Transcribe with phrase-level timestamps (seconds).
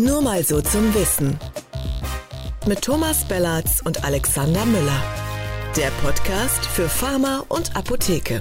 [0.00, 1.36] Nur mal so zum Wissen.
[2.68, 5.02] Mit Thomas Bellatz und Alexander Müller.
[5.76, 8.40] Der Podcast für Pharma und Apotheke.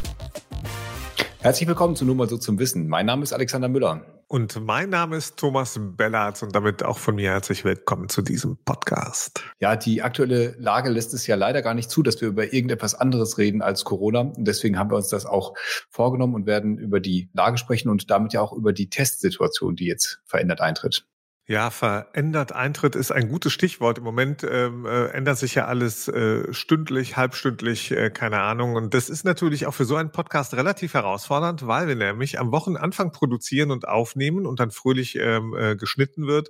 [1.40, 2.88] Herzlich willkommen zu Nur mal so zum Wissen.
[2.88, 4.06] Mein Name ist Alexander Müller.
[4.28, 8.58] Und mein Name ist Thomas Bellatz und damit auch von mir herzlich willkommen zu diesem
[8.64, 9.44] Podcast.
[9.60, 12.94] Ja, die aktuelle Lage lässt es ja leider gar nicht zu, dass wir über irgendetwas
[12.94, 14.20] anderes reden als Corona.
[14.20, 15.56] Und deswegen haben wir uns das auch
[15.90, 19.88] vorgenommen und werden über die Lage sprechen und damit ja auch über die Testsituation, die
[19.88, 21.08] jetzt verändert eintritt.
[21.50, 24.00] Ja, verändert Eintritt ist ein gutes Stichwort.
[24.00, 28.76] Im Moment ähm, äh, ändert sich ja alles äh, stündlich, halbstündlich, äh, keine Ahnung.
[28.76, 32.52] Und das ist natürlich auch für so einen Podcast relativ herausfordernd, weil wir nämlich am
[32.52, 36.50] Wochenanfang produzieren und aufnehmen und dann fröhlich ähm, äh, geschnitten wird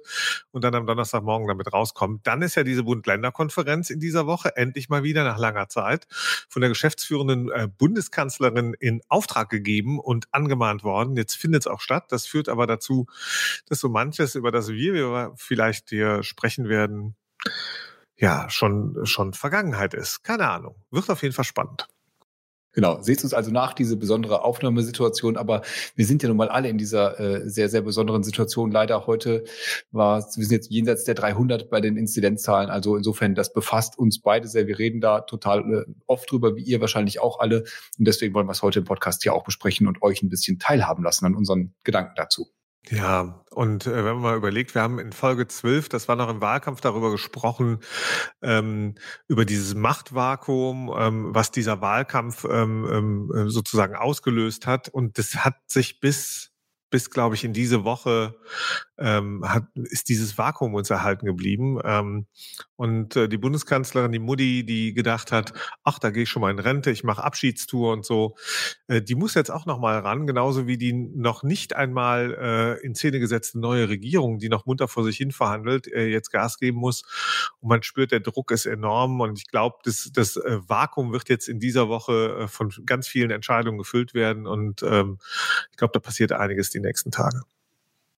[0.49, 2.25] und dann am Donnerstagmorgen damit rauskommt.
[2.25, 6.07] Dann ist ja diese Bund-Länder-Konferenz in dieser Woche endlich mal wieder nach langer Zeit
[6.49, 11.15] von der geschäftsführenden äh, Bundeskanzlerin in Auftrag gegeben und angemahnt worden.
[11.17, 12.05] Jetzt findet es auch statt.
[12.09, 13.05] Das führt aber dazu,
[13.67, 17.15] dass so manches, über das wir wie wir vielleicht hier sprechen werden,
[18.15, 20.23] ja, schon, schon Vergangenheit ist.
[20.23, 20.75] Keine Ahnung.
[20.91, 21.87] Wird auf jeden Fall spannend.
[22.77, 25.63] Genau, seht uns also nach, diese besondere Aufnahmesituation, aber
[25.95, 28.71] wir sind ja nun mal alle in dieser äh, sehr, sehr besonderen Situation.
[28.71, 29.45] Leider heute
[29.89, 34.21] war, wir sind jetzt jenseits der 300 bei den Inzidenzzahlen, also insofern, das befasst uns
[34.21, 34.67] beide sehr.
[34.67, 37.63] Wir reden da total äh, oft drüber, wie ihr wahrscheinlich auch alle
[37.97, 40.59] und deswegen wollen wir es heute im Podcast hier auch besprechen und euch ein bisschen
[40.59, 42.47] teilhaben lassen an unseren Gedanken dazu.
[42.89, 46.29] Ja, und äh, wenn man mal überlegt, wir haben in Folge 12, das war noch
[46.29, 47.79] im Wahlkampf, darüber gesprochen,
[48.41, 48.95] ähm,
[49.27, 54.89] über dieses Machtvakuum, ähm, was dieser Wahlkampf ähm, ähm äh, sozusagen ausgelöst hat.
[54.89, 56.53] Und das hat sich bis
[56.89, 58.35] bis, glaube ich, in diese Woche
[58.97, 61.79] ähm, hat, ist dieses Vakuum uns erhalten geblieben.
[61.83, 62.25] Ähm,
[62.75, 65.53] und äh, die Bundeskanzlerin, die Mutti, die gedacht hat,
[65.83, 68.35] ach, da gehe ich schon mal in Rente, ich mache Abschiedstour und so,
[68.87, 72.85] äh, die muss jetzt auch noch mal ran, genauso wie die noch nicht einmal äh,
[72.85, 76.57] in Szene gesetzte neue Regierung, die noch munter vor sich hin verhandelt, äh, jetzt Gas
[76.57, 77.03] geben muss.
[77.59, 79.21] Und man spürt, der Druck ist enorm.
[79.21, 83.07] Und ich glaube, das, das äh, Vakuum wird jetzt in dieser Woche äh, von ganz
[83.07, 84.47] vielen Entscheidungen gefüllt werden.
[84.47, 85.19] Und ähm,
[85.71, 87.41] ich glaube, da passiert einiges die nächsten Tage.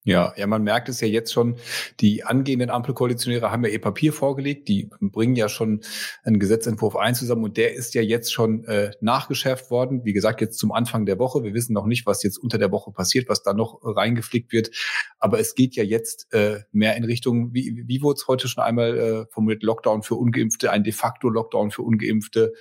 [0.09, 1.57] Ja, ja, man merkt es ja jetzt schon.
[1.99, 4.67] Die angehenden Ampelkoalitionäre haben ja ihr Papier vorgelegt.
[4.67, 5.81] Die bringen ja schon
[6.23, 10.03] einen Gesetzentwurf ein zusammen und der ist ja jetzt schon äh, nachgeschärft worden.
[10.05, 11.43] Wie gesagt, jetzt zum Anfang der Woche.
[11.43, 14.71] Wir wissen noch nicht, was jetzt unter der Woche passiert, was da noch reingeflickt wird.
[15.19, 18.63] Aber es geht ja jetzt äh, mehr in Richtung, wie, wie wurde es heute schon
[18.63, 22.53] einmal äh, formuliert, Lockdown für Ungeimpfte, ein de facto Lockdown für Ungeimpfte.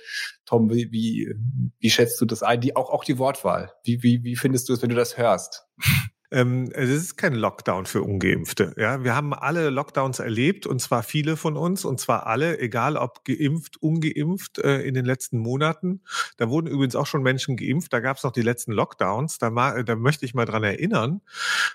[0.45, 1.33] Tom, wie, wie,
[1.79, 2.61] wie schätzt du das ein?
[2.61, 3.71] Die, auch, auch die Wortwahl.
[3.83, 5.65] Wie, wie, wie findest du es, wenn du das hörst?
[6.31, 8.73] Ähm, es ist kein Lockdown für Ungeimpfte.
[8.77, 12.97] Ja, wir haben alle Lockdowns erlebt und zwar viele von uns und zwar alle, egal
[12.97, 16.01] ob geimpft, ungeimpft äh, in den letzten Monaten.
[16.37, 17.91] Da wurden übrigens auch schon Menschen geimpft.
[17.93, 19.39] Da gab es noch die letzten Lockdowns.
[19.39, 19.49] Da,
[19.81, 21.21] da möchte ich mal dran erinnern.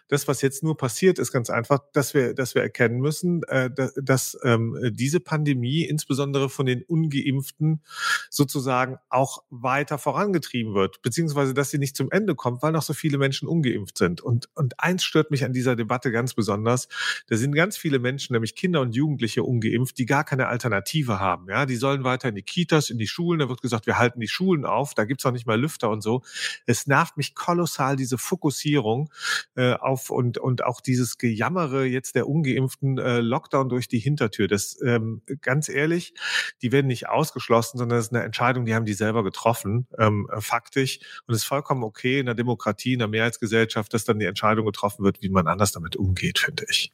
[0.09, 3.70] Das, was jetzt nur passiert, ist ganz einfach, dass wir, dass wir erkennen müssen, äh,
[3.70, 7.82] dass, dass ähm, diese Pandemie insbesondere von den Ungeimpften
[8.31, 12.93] sozusagen auch weiter vorangetrieben wird, beziehungsweise dass sie nicht zum Ende kommt, weil noch so
[12.93, 14.20] viele Menschen ungeimpft sind.
[14.20, 16.88] Und und, eins stört mich an dieser Debatte ganz besonders.
[17.28, 21.49] Da sind ganz viele Menschen, nämlich Kinder und Jugendliche ungeimpft, die gar keine Alternative haben.
[21.49, 23.41] Ja, die sollen weiter in die Kitas, in die Schulen.
[23.41, 24.94] Da wird gesagt, wir halten die Schulen auf.
[24.94, 26.22] Da gibt's auch nicht mal Lüfter und so.
[26.66, 29.10] Es nervt mich kolossal, diese Fokussierung
[29.55, 34.49] äh, auf und, und auch dieses Gejammere jetzt der ungeimpften äh, Lockdown durch die Hintertür.
[34.49, 36.15] Das, ähm, ganz ehrlich,
[36.62, 40.28] die werden nicht ausgeschlossen, sondern das ist eine Entscheidung, die haben die selber getroffen, ähm,
[40.38, 40.99] faktisch.
[41.26, 44.67] Und es ist vollkommen okay in der Demokratie, in der Mehrheitsgesellschaft, dass dann die Entscheidung
[44.67, 46.93] getroffen wird, wie man anders damit umgeht, finde ich.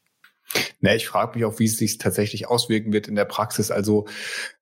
[0.81, 3.71] Ne, ich frage mich auch, wie es sich tatsächlich auswirken wird in der Praxis.
[3.71, 4.06] Also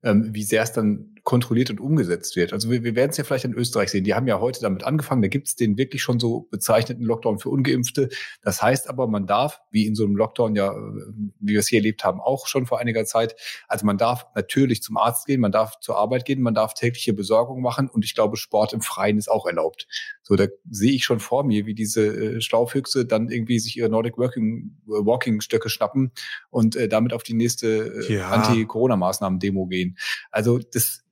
[0.03, 2.55] ähm, wie sehr es dann kontrolliert und umgesetzt wird.
[2.55, 4.03] Also wir, wir werden es ja vielleicht in Österreich sehen.
[4.03, 5.21] Die haben ja heute damit angefangen.
[5.21, 8.09] Da gibt es den wirklich schon so bezeichneten Lockdown für Ungeimpfte.
[8.41, 11.81] Das heißt aber, man darf, wie in so einem Lockdown ja, wie wir es hier
[11.81, 13.37] erlebt haben, auch schon vor einiger Zeit,
[13.69, 17.12] also man darf natürlich zum Arzt gehen, man darf zur Arbeit gehen, man darf tägliche
[17.12, 19.87] Besorgung machen und ich glaube, Sport im Freien ist auch erlaubt.
[20.22, 23.91] So, da sehe ich schon vor mir, wie diese äh, Schlaufüchse dann irgendwie sich ihre
[23.91, 26.11] Nordic Walking, äh, Walking Stöcke schnappen
[26.49, 28.31] und äh, damit auf die nächste äh, ja.
[28.31, 29.99] Anti-Corona-Maßnahmen-Demo gehen.
[30.31, 31.05] Also das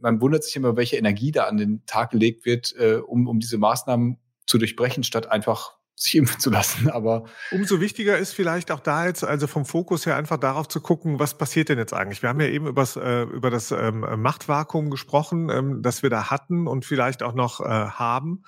[0.00, 3.40] man wundert sich immer, welche Energie da an den Tag gelegt wird, äh, um, um
[3.40, 6.90] diese Maßnahmen zu durchbrechen, statt einfach sich impfen zu lassen.
[6.90, 10.80] Aber umso wichtiger ist vielleicht auch da jetzt, also vom Fokus her einfach darauf zu
[10.80, 12.22] gucken, was passiert denn jetzt eigentlich?
[12.22, 16.30] Wir haben ja eben übers, äh, über das ähm, Machtvakuum gesprochen, ähm, das wir da
[16.30, 18.42] hatten und vielleicht auch noch äh, haben.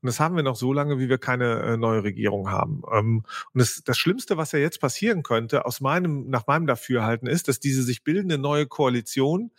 [0.00, 2.82] Und das haben wir noch so lange, wie wir keine äh, neue Regierung haben.
[2.92, 7.26] Ähm, und das, das Schlimmste, was ja jetzt passieren könnte, aus meinem, nach meinem Dafürhalten,
[7.26, 9.50] ist, dass diese sich bildende neue Koalition,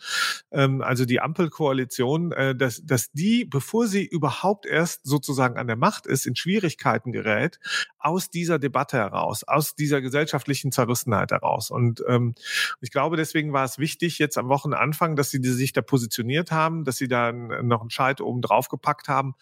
[0.50, 5.76] ähm, also die Ampelkoalition, äh, dass, dass die, bevor sie überhaupt erst sozusagen an der
[5.76, 7.58] Macht ist, in Schwierigkeiten gerät gerät,
[8.04, 11.70] aus dieser Debatte heraus, aus dieser gesellschaftlichen Zerrissenheit heraus.
[11.70, 12.34] Und ähm,
[12.82, 16.84] ich glaube, deswegen war es wichtig, jetzt am Wochenanfang, dass sie sich da positioniert haben,
[16.84, 19.34] dass sie da noch einen Scheit oben drauf gepackt haben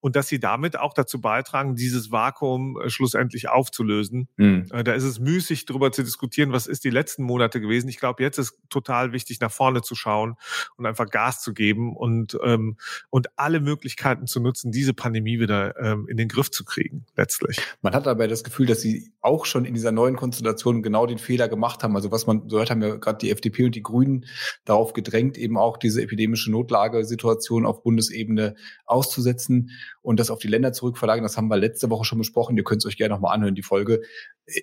[0.00, 4.28] und dass sie damit auch dazu beitragen, dieses Vakuum äh, schlussendlich aufzulösen.
[4.36, 4.66] Mhm.
[4.72, 7.88] Äh, da ist es müßig, darüber zu diskutieren, was ist die letzten Monate gewesen.
[7.88, 10.34] Ich glaube, jetzt ist total wichtig, nach vorne zu schauen
[10.76, 12.78] und einfach Gas zu geben und, ähm,
[13.10, 17.60] und alle Möglichkeiten zu nutzen, diese Pandemie wieder ähm, in den Griff zu kriegen, letztlich.
[17.80, 21.18] Man hat dabei das Gefühl, dass sie auch schon in dieser neuen Konstellation genau den
[21.18, 21.94] Fehler gemacht haben.
[21.94, 24.24] Also was man, so hört, haben ja gerade die FDP und die Grünen
[24.64, 28.56] darauf gedrängt, eben auch diese epidemische Notlagesituation auf Bundesebene
[28.86, 29.70] auszusetzen
[30.00, 31.22] und das auf die Länder zurückverlagern.
[31.22, 32.56] Das haben wir letzte Woche schon besprochen.
[32.56, 34.00] Ihr könnt es euch gerne nochmal anhören, die Folge.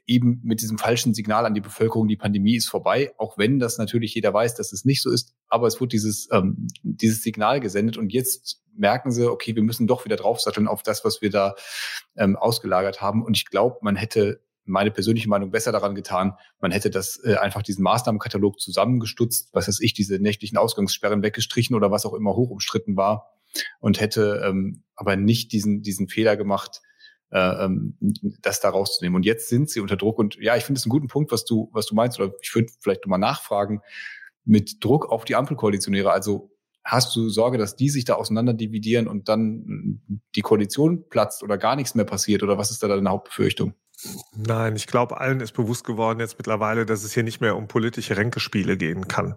[0.08, 3.78] Eben mit diesem falschen Signal an die Bevölkerung, die Pandemie ist vorbei, auch wenn das
[3.78, 5.35] natürlich jeder weiß, dass es nicht so ist.
[5.48, 9.88] Aber es wurde dieses, ähm, dieses Signal gesendet und jetzt merken sie, okay, wir müssen
[9.88, 11.56] doch wieder draufsatteln auf das, was wir da
[12.18, 13.24] ähm, ausgelagert haben.
[13.24, 17.36] Und ich glaube, man hätte meine persönliche Meinung besser daran getan, man hätte das äh,
[17.36, 22.36] einfach diesen Maßnahmenkatalog zusammengestutzt, was weiß ich, diese nächtlichen Ausgangssperren weggestrichen oder was auch immer
[22.36, 23.32] hoch umstritten war
[23.80, 26.82] und hätte ähm, aber nicht diesen, diesen Fehler gemacht,
[27.32, 27.98] äh, ähm,
[28.42, 29.16] das da rauszunehmen.
[29.16, 30.18] Und jetzt sind sie unter Druck.
[30.20, 32.20] Und ja, ich finde es einen guten Punkt, was du, was du meinst.
[32.20, 33.82] Oder ich würde vielleicht nochmal nachfragen
[34.46, 36.12] mit Druck auf die Ampelkoalitionäre.
[36.12, 36.52] Also
[36.84, 40.02] hast du Sorge, dass die sich da auseinander dividieren und dann
[40.36, 42.44] die Koalition platzt oder gar nichts mehr passiert?
[42.44, 43.74] Oder was ist da deine Hauptbefürchtung?
[44.36, 47.68] Nein, ich glaube, allen ist bewusst geworden jetzt mittlerweile, dass es hier nicht mehr um
[47.68, 49.36] politische Ränkespiele gehen kann.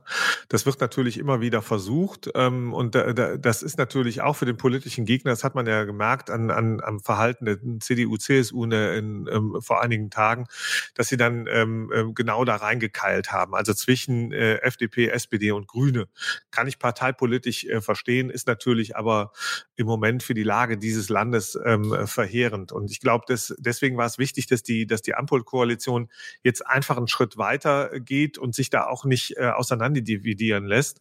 [0.48, 4.46] Das wird natürlich immer wieder versucht ähm, und da, da, das ist natürlich auch für
[4.46, 8.64] den politischen Gegner, das hat man ja gemerkt an, an, am Verhalten der CDU, CSU
[8.64, 10.46] in, in, ähm, vor einigen Tagen,
[10.94, 13.54] dass sie dann ähm, ähm, genau da reingekeilt haben.
[13.54, 16.08] Also zwischen äh, FDP, SPD und Grüne
[16.50, 19.32] kann ich parteipolitisch äh, verstehen, ist natürlich aber
[19.78, 22.72] im Moment für die Lage dieses Landes ähm, verheerend.
[22.72, 26.08] Und ich glaube, deswegen war es wichtig, dass die, dass die Ampelkoalition
[26.42, 31.00] jetzt einfach einen Schritt weiter geht und sich da auch nicht äh, auseinanderdividieren lässt.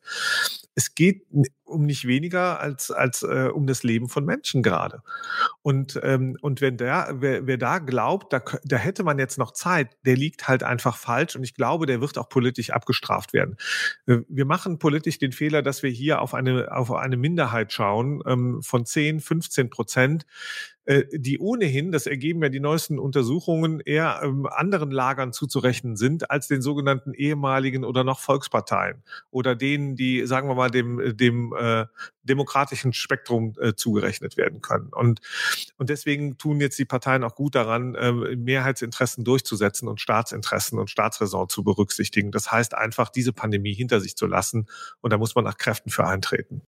[0.76, 1.26] Es geht
[1.68, 5.02] um nicht weniger als, als äh, um das Leben von Menschen gerade.
[5.62, 9.52] Und, ähm, und wenn der, wer, wer da glaubt, da, da hätte man jetzt noch
[9.52, 13.58] Zeit, der liegt halt einfach falsch und ich glaube, der wird auch politisch abgestraft werden.
[14.06, 18.22] Äh, wir machen politisch den Fehler, dass wir hier auf eine, auf eine Minderheit schauen
[18.26, 20.26] ähm, von 10, 15 Prozent,
[20.88, 26.32] äh, die ohnehin, das ergeben ja die neuesten Untersuchungen, eher ähm, anderen Lagern zuzurechnen sind
[26.32, 31.54] als den sogenannten ehemaligen oder noch Volksparteien oder denen, die, sagen wir mal, dem, dem
[31.58, 31.88] äh,
[32.24, 34.90] demokratischen Spektrum äh, zugerechnet werden können.
[34.94, 35.20] Und,
[35.78, 40.90] und deswegen tun jetzt die Parteien auch gut daran, äh, Mehrheitsinteressen durchzusetzen und Staatsinteressen und
[40.90, 42.32] Staatsräson zu berücksichtigen.
[42.32, 44.68] Das heißt einfach, diese Pandemie hinter sich zu lassen.
[45.02, 46.62] Und da muss man nach Kräften für eintreten.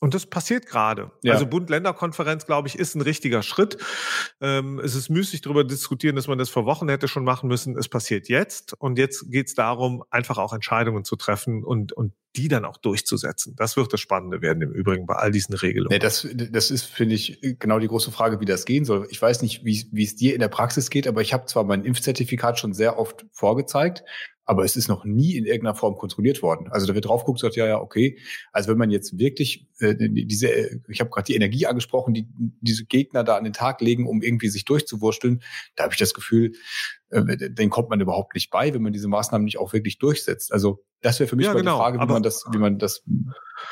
[0.00, 1.12] Und das passiert gerade.
[1.22, 1.34] Ja.
[1.34, 3.76] Also Bund-Länder-Konferenz, glaube ich, ist ein richtiger Schritt.
[4.40, 7.76] Ähm, es ist müßig darüber diskutieren, dass man das vor Wochen hätte schon machen müssen.
[7.76, 8.74] Es passiert jetzt.
[8.78, 12.76] Und jetzt geht es darum, einfach auch Entscheidungen zu treffen und, und die dann auch
[12.76, 13.54] durchzusetzen.
[13.56, 15.92] Das wird das Spannende werden im Übrigen bei all diesen Regelungen.
[15.92, 19.06] Nee, das, das ist, finde ich, genau die große Frage, wie das gehen soll.
[19.10, 21.64] Ich weiß nicht, wie, wie es dir in der Praxis geht, aber ich habe zwar
[21.64, 24.04] mein Impfzertifikat schon sehr oft vorgezeigt,
[24.44, 26.68] aber es ist noch nie in irgendeiner Form kontrolliert worden.
[26.70, 28.18] Also da wird drauf geguckt, sagt ja, ja, okay.
[28.52, 30.48] Also wenn man jetzt wirklich äh, diese,
[30.88, 32.26] ich habe gerade die Energie angesprochen, die
[32.60, 35.42] diese Gegner da an den Tag legen, um irgendwie sich durchzuwursteln,
[35.76, 36.52] da habe ich das Gefühl,
[37.10, 40.52] äh, den kommt man überhaupt nicht bei, wenn man diese Maßnahmen nicht auch wirklich durchsetzt.
[40.52, 42.78] Also das wäre für mich ja, mal genau, die Frage, wie man das, wie man
[42.78, 43.02] das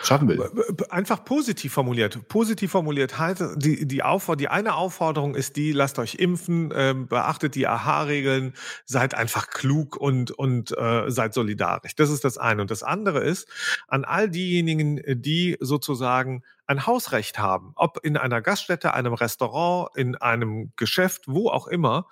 [0.02, 0.40] schaffen will.
[0.88, 2.26] Einfach positiv formuliert.
[2.28, 7.06] Positiv formuliert heißt, die, die, Aufforderung, die eine Aufforderung ist die, lasst euch impfen, ähm,
[7.06, 8.54] beachtet die AHA-Regeln,
[8.86, 11.94] seid einfach klug und, und äh, seid solidarisch.
[11.96, 12.62] Das ist das eine.
[12.62, 13.46] Und das andere ist,
[13.88, 19.88] an all diejenigen, die sozusagen sagen, ein Hausrecht haben, ob in einer Gaststätte, einem Restaurant,
[19.96, 22.06] in einem Geschäft, wo auch immer,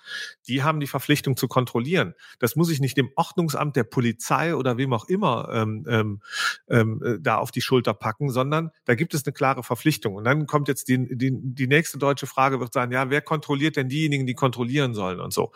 [0.48, 2.14] die haben die Verpflichtung zu kontrollieren.
[2.38, 6.22] Das muss ich nicht dem Ordnungsamt der Polizei oder wem auch immer ähm, ähm,
[6.68, 10.14] ähm, äh, da auf die Schulter packen, sondern da gibt es eine klare Verpflichtung.
[10.14, 13.76] Und dann kommt jetzt die, die, die nächste deutsche Frage wird sein, ja, wer kontrolliert
[13.76, 15.52] denn diejenigen, die kontrollieren sollen und so.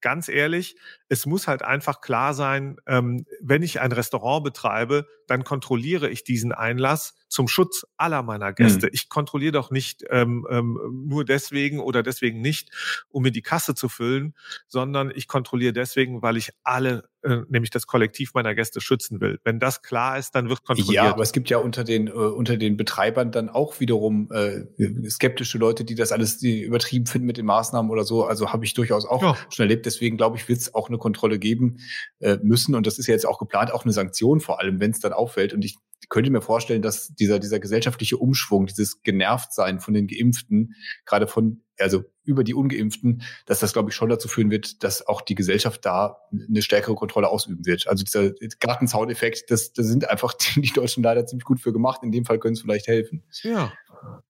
[0.00, 0.74] Ganz ehrlich,
[1.08, 6.24] es muss halt einfach klar sein, ähm, wenn ich ein Restaurant betreibe, dann kontrolliere ich
[6.24, 8.86] diesen Einlass zum Schutz aller meiner Gäste.
[8.86, 8.92] Mhm.
[8.92, 12.70] Ich kontrolliere doch nicht ähm, ähm, nur deswegen oder deswegen nicht,
[13.08, 14.34] um mir die Kasse zu füllen,
[14.66, 19.40] sondern ich kontrolliere deswegen, weil ich alle äh, nämlich das Kollektiv meiner Gäste schützen will.
[19.44, 21.04] Wenn das klar ist, dann wird kontrolliert.
[21.04, 24.64] Ja, aber es gibt ja unter den äh, unter den Betreibern dann auch wiederum äh,
[25.10, 28.24] skeptische Leute, die das alles die übertrieben finden mit den Maßnahmen oder so.
[28.24, 29.36] Also habe ich durchaus auch ja.
[29.50, 29.84] schon erlebt.
[29.84, 31.78] Deswegen glaube ich, wird es auch eine Kontrolle geben
[32.20, 34.92] äh, müssen und das ist ja jetzt auch geplant, auch eine Sanktion vor allem, wenn
[34.92, 35.52] es dann auffällt.
[35.52, 35.76] Und ich
[36.10, 40.74] könnte mir vorstellen, dass dieser, dieser gesellschaftliche Umschwung, dieses Genervtsein von den Geimpften,
[41.06, 45.06] gerade von, also über die Ungeimpften, dass das, glaube ich, schon dazu führen wird, dass
[45.06, 47.86] auch die Gesellschaft da eine stärkere Kontrolle ausüben wird.
[47.86, 52.02] Also dieser Gartenzauneffekt, das, das sind einfach die, Deutschen leider ziemlich gut für gemacht.
[52.02, 53.22] In dem Fall können es vielleicht helfen.
[53.42, 53.72] Ja.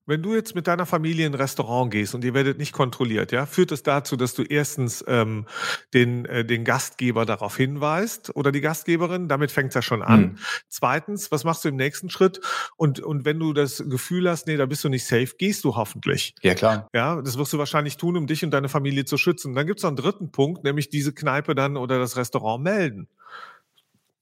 [0.07, 3.31] Wenn du jetzt mit deiner Familie in ein Restaurant gehst und ihr werdet nicht kontrolliert,
[3.31, 5.47] ja, führt es dazu, dass du erstens ähm,
[5.95, 10.21] den, äh, den Gastgeber darauf hinweist oder die Gastgeberin, damit fängt es ja schon an.
[10.21, 10.39] Mhm.
[10.69, 12.41] Zweitens, was machst du im nächsten Schritt?
[12.77, 15.77] Und, und wenn du das Gefühl hast, nee, da bist du nicht safe, gehst du
[15.77, 16.35] hoffentlich.
[16.43, 16.89] Ja, klar.
[16.93, 19.55] Ja, das wirst du wahrscheinlich tun, um dich und deine Familie zu schützen.
[19.55, 23.09] Dann gibt es noch einen dritten Punkt, nämlich diese Kneipe dann oder das Restaurant melden.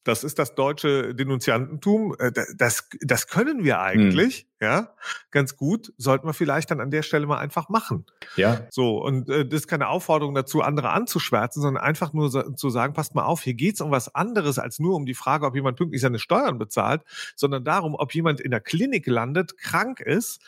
[0.08, 2.16] Das ist das deutsche Denunziantentum.
[2.18, 4.47] Äh, das, das können wir eigentlich, hm.
[4.60, 4.94] Ja,
[5.30, 5.92] ganz gut.
[5.98, 8.06] Sollten wir vielleicht dann an der Stelle mal einfach machen.
[8.36, 8.66] Ja.
[8.70, 12.68] So, und äh, das ist keine Aufforderung dazu, andere anzuschwärzen, sondern einfach nur so, zu
[12.68, 15.54] sagen, passt mal auf, hier geht's um was anderes als nur um die Frage, ob
[15.54, 17.02] jemand pünktlich seine Steuern bezahlt,
[17.36, 20.40] sondern darum, ob jemand in der Klinik landet, krank ist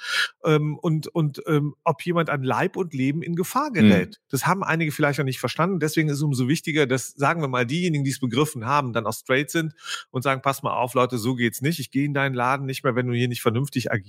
[0.45, 4.17] ähm, und, und ähm, ob jemand an Leib und Leben in Gefahr gerät.
[4.17, 4.23] Hm.
[4.29, 5.79] Das haben einige vielleicht noch nicht verstanden.
[5.79, 9.07] Deswegen ist es umso wichtiger, dass, sagen wir mal, diejenigen, die es begriffen haben, dann
[9.07, 9.75] auch straight sind
[10.11, 11.79] und sagen, pass mal auf, Leute, so geht's nicht.
[11.79, 14.00] Ich gehe in deinen Laden nicht mehr, wenn du hier nicht vernünftig agierst.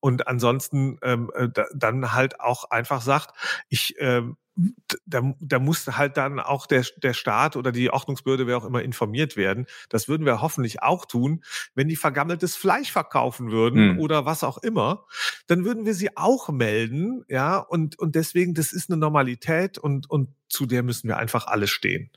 [0.00, 3.34] Und ansonsten ähm, äh, dann halt auch einfach sagt,
[3.68, 4.36] ich ähm,
[5.06, 8.82] da, da muss halt dann auch der, der Staat oder die Ordnungsbehörde, wer auch immer,
[8.82, 9.66] informiert werden.
[9.88, 11.44] Das würden wir hoffentlich auch tun.
[11.74, 14.00] Wenn die vergammeltes Fleisch verkaufen würden hm.
[14.00, 15.06] oder was auch immer,
[15.46, 17.24] dann würden wir sie auch melden.
[17.28, 21.46] Ja, und, und deswegen, das ist eine Normalität und, und zu der müssen wir einfach
[21.46, 22.10] alle stehen.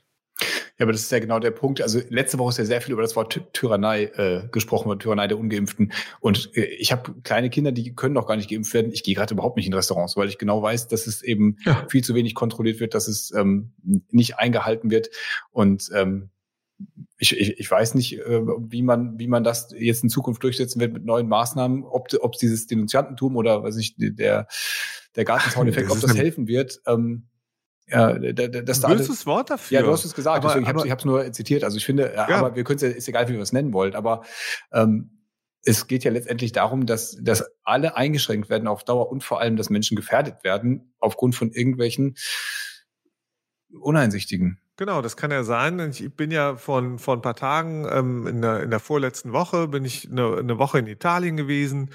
[0.78, 1.82] Ja, aber das ist ja genau der Punkt.
[1.82, 5.28] Also letzte Woche ist ja sehr viel über das Wort Tyrannei äh, gesprochen, über Tyrannei
[5.28, 5.92] der Ungeimpften.
[6.20, 8.90] Und äh, ich habe kleine Kinder, die können noch gar nicht geimpft werden.
[8.92, 11.86] Ich gehe gerade überhaupt nicht in Restaurants, weil ich genau weiß, dass es eben ja.
[11.90, 13.72] viel zu wenig kontrolliert wird, dass es ähm,
[14.10, 15.10] nicht eingehalten wird.
[15.50, 16.30] Und ähm,
[17.18, 20.80] ich, ich, ich weiß nicht, äh, wie man wie man das jetzt in Zukunft durchsetzen
[20.80, 24.48] wird mit neuen Maßnahmen, ob ob dieses Denunziantentum oder was ich der
[25.14, 26.80] der Gartenzauneffekt, ob das helfen wird.
[26.86, 27.28] Ähm,
[27.88, 29.80] ja, das da Böses Wort dafür.
[29.80, 30.38] Ja, du hast es gesagt.
[30.38, 31.64] Aber, deswegen, ich habe es nur zitiert.
[31.64, 32.28] Also ich finde, ja.
[32.28, 33.94] aber wir können es ja, ist egal, wie wir es nennen wollen.
[33.94, 34.22] Aber
[34.72, 35.22] ähm,
[35.64, 39.56] es geht ja letztendlich darum, dass, dass alle eingeschränkt werden auf Dauer und vor allem,
[39.56, 42.16] dass Menschen gefährdet werden aufgrund von irgendwelchen
[43.70, 44.58] Uneinsichtigen.
[44.76, 45.78] Genau, das kann ja sein.
[45.90, 49.68] Ich bin ja von, vor ein paar Tagen, ähm, in, der, in der vorletzten Woche,
[49.68, 51.90] bin ich eine, eine Woche in Italien gewesen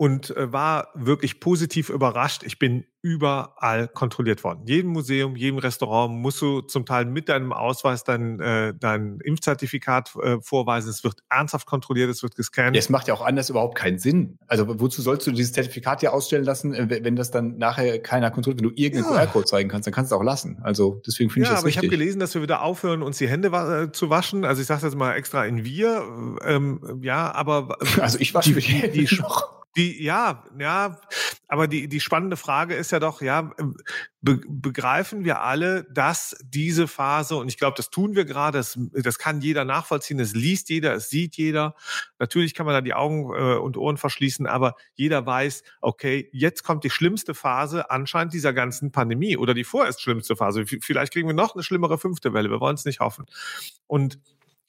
[0.00, 2.42] und äh, war wirklich positiv überrascht.
[2.42, 4.62] Ich bin überall kontrolliert worden.
[4.64, 10.16] Jedem Museum, jedem Restaurant musst du zum Teil mit deinem Ausweis dein, äh, dein Impfzertifikat
[10.16, 10.88] äh, vorweisen.
[10.88, 12.76] Es wird ernsthaft kontrolliert, es wird gescannt.
[12.76, 14.38] Ja, es macht ja auch anders überhaupt keinen Sinn.
[14.46, 18.30] Also wozu sollst du dieses Zertifikat ja ausstellen lassen, äh, wenn das dann nachher keiner
[18.30, 18.62] kontrolliert?
[18.62, 19.26] Wenn du irgendeinen ja.
[19.26, 20.60] QR-Code zeigen kannst, dann kannst du auch lassen.
[20.62, 21.82] Also deswegen finde ja, ich das aber richtig.
[21.82, 24.46] ich habe gelesen, dass wir wieder aufhören, uns die Hände wa äh, zu waschen.
[24.46, 26.38] Also ich sage jetzt mal extra in wir.
[26.42, 29.06] Ähm, ja, aber also ich wasche die, die, die, die
[29.76, 31.00] die, ja, ja,
[31.46, 33.52] aber die, die spannende Frage ist ja doch, ja,
[34.20, 38.78] be begreifen wir alle, dass diese Phase, und ich glaube, das tun wir gerade, das,
[38.92, 41.74] das kann jeder nachvollziehen, es liest jeder, es sieht jeder.
[42.18, 46.64] Natürlich kann man da die Augen äh, und Ohren verschließen, aber jeder weiß, okay, jetzt
[46.64, 50.64] kommt die schlimmste Phase anscheinend dieser ganzen Pandemie oder die vorerst schlimmste Phase.
[50.66, 53.26] Vielleicht kriegen wir noch eine schlimmere fünfte Welle, wir wollen es nicht hoffen.
[53.86, 54.18] Und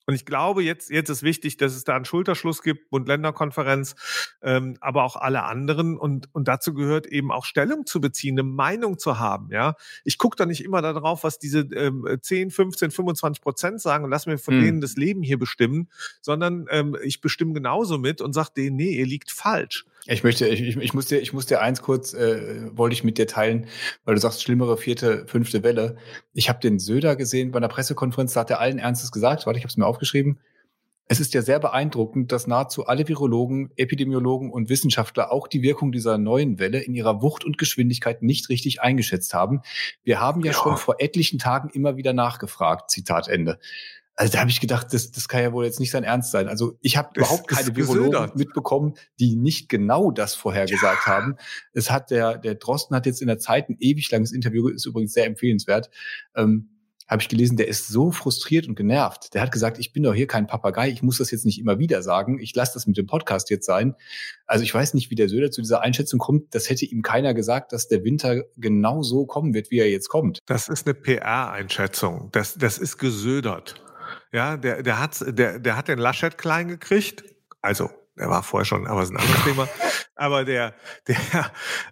[0.08, 3.96] und ich glaube, jetzt, jetzt ist wichtig, dass es da einen Schulterschluss gibt, Bund-Länder-Konferenz,
[4.42, 5.98] ähm, aber auch alle anderen.
[5.98, 9.50] Und, und dazu gehört eben auch Stellung zu beziehen, eine Meinung zu haben.
[9.52, 14.04] Ja, Ich gucke da nicht immer darauf, was diese ähm, 10, 15, 25 Prozent sagen
[14.04, 14.64] und lass mir von hm.
[14.64, 15.90] denen das Leben hier bestimmen,
[16.22, 19.86] sondern ähm, ich bestimme genauso mit und sage denen, nee, ihr liegt falsch.
[20.08, 23.20] Ich möchte, ich, ich muss dir, ich muss dir eins kurz, äh, wollte ich mit
[23.20, 23.68] dir teilen,
[24.04, 25.96] weil du sagst, schlimmere vierte, fünfte Welle.
[26.34, 29.60] Ich habe den Söder gesehen bei einer Pressekonferenz, da hat er allen Ernstes gesagt, warte,
[29.60, 30.40] ich habe es mir aufgeschrieben.
[31.08, 35.92] Es ist ja sehr beeindruckend, dass nahezu alle Virologen, Epidemiologen und Wissenschaftler auch die Wirkung
[35.92, 39.62] dieser neuen Welle in ihrer Wucht und Geschwindigkeit nicht richtig eingeschätzt haben.
[40.04, 40.58] Wir haben ja, ja.
[40.58, 42.92] schon vor etlichen Tagen immer wieder nachgefragt.
[42.92, 43.60] Zitat Ende.
[44.16, 46.48] Also da habe ich gedacht, das, das kann ja wohl jetzt nicht sein Ernst sein.
[46.48, 51.14] Also ich habe überhaupt keine Virologen mitbekommen, die nicht genau das vorhergesagt ja.
[51.14, 51.38] haben.
[51.74, 54.86] Es hat der, der Drosten hat jetzt in der Zeit ein ewig langes Interview, ist
[54.86, 55.90] übrigens sehr empfehlenswert,
[56.36, 56.70] ähm,
[57.12, 59.34] habe ich gelesen, der ist so frustriert und genervt.
[59.34, 61.78] Der hat gesagt, ich bin doch hier kein Papagei, ich muss das jetzt nicht immer
[61.78, 63.96] wieder sagen, ich lasse das mit dem Podcast jetzt sein.
[64.46, 66.56] Also ich weiß nicht, wie der Söder zu dieser Einschätzung kommt.
[66.56, 70.08] Das hätte ihm keiner gesagt, dass der Winter genau so kommen wird, wie er jetzt
[70.08, 70.40] kommt.
[70.46, 72.30] Das ist eine PR-Einschätzung.
[72.32, 73.76] Das, das ist gesödert.
[74.32, 77.26] Ja, der, der hat, der, der hat den Laschet klein gekriegt.
[77.62, 79.70] Also, der war vorher schon, aber ist ein anderes Thema.
[80.16, 80.76] Aber der,
[81.08, 81.18] der,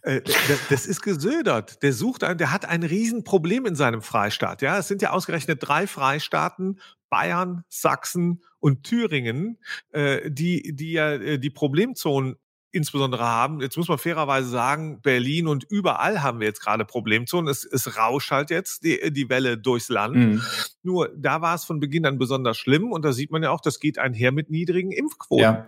[0.04, 0.36] äh, der,
[0.70, 1.82] das ist gesödert.
[1.82, 4.62] Der sucht einen, der hat ein Riesenproblem in seinem Freistaat.
[4.62, 9.58] Ja, es sind ja ausgerechnet drei Freistaaten Bayern, Sachsen und Thüringen,
[9.92, 12.36] äh, die, die ja äh, die Problemzonen
[12.72, 13.62] insbesondere haben.
[13.62, 17.50] Jetzt muss man fairerweise sagen, Berlin und überall haben wir jetzt gerade Problemzonen.
[17.50, 20.16] Es, es rauscht halt jetzt die, die Welle durchs Land.
[20.16, 20.44] Mhm.
[20.84, 23.62] Nur da war es von Beginn an besonders schlimm und da sieht man ja auch,
[23.62, 25.44] das geht einher mit niedrigen Impfquoten.
[25.44, 25.68] Ja.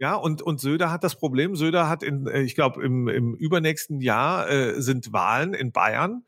[0.00, 1.56] Ja, und, und Söder hat das Problem.
[1.56, 6.22] Söder hat in, äh, ich glaube, im, im übernächsten Jahr äh, sind Wahlen in Bayern.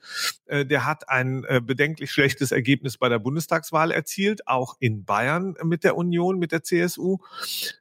[0.46, 5.54] Äh, der hat ein äh, bedenklich schlechtes Ergebnis bei der Bundestagswahl erzielt, auch in Bayern
[5.62, 7.18] mit der Union, mit der CSU.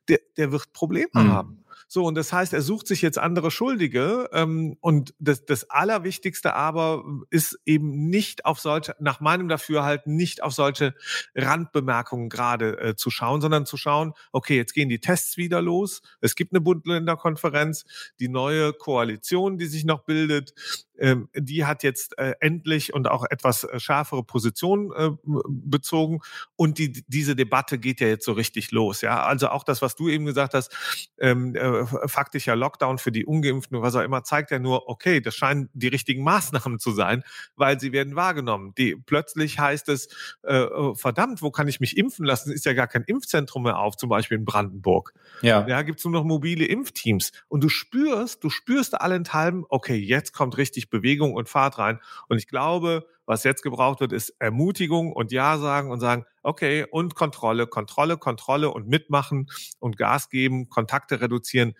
[0.07, 1.31] Der, der wird Probleme hm.
[1.31, 1.63] haben.
[1.91, 4.29] So, und das heißt, er sucht sich jetzt andere Schuldige.
[4.31, 10.43] Ähm, und das, das Allerwichtigste aber ist eben nicht auf solche, nach meinem Dafürhalten, nicht
[10.43, 10.93] auf solche
[11.33, 16.03] Randbemerkungen gerade äh, zu schauen, sondern zu schauen, okay, jetzt gehen die Tests wieder los.
[16.21, 17.85] Es gibt eine Bund-Länder-Konferenz,
[18.19, 20.53] die neue Koalition, die sich noch bildet,
[20.99, 25.11] ähm, die hat jetzt äh, endlich und auch etwas äh, schärfere Positionen äh,
[25.47, 26.19] bezogen
[26.55, 29.01] und die, diese Debatte geht ja jetzt so richtig los.
[29.01, 30.75] Ja, also auch das, was du eben gesagt hast,
[31.19, 35.21] ähm, äh, faktischer Lockdown für die Ungeimpften oder was auch immer, zeigt ja nur, okay,
[35.21, 37.23] das scheinen die richtigen Maßnahmen zu sein,
[37.55, 38.73] weil sie werden wahrgenommen.
[38.77, 40.07] Die plötzlich heißt es,
[40.43, 42.51] äh, oh, verdammt, wo kann ich mich impfen lassen?
[42.51, 45.13] Ist ja gar kein Impfzentrum mehr auf, zum Beispiel in Brandenburg.
[45.41, 49.95] Ja, ja gibt es nur noch mobile Impfteams und du spürst, du spürst allenthalben, okay,
[49.95, 50.57] jetzt kommt
[50.89, 51.99] Bewegung und Fahrt rein.
[52.27, 56.85] Und ich glaube, was jetzt gebraucht wird, ist Ermutigung und Ja sagen und sagen, okay,
[56.89, 61.75] und Kontrolle, Kontrolle, Kontrolle und mitmachen und Gas geben, Kontakte reduzieren.